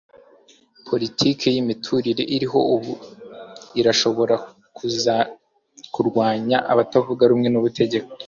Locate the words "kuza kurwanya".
4.77-6.57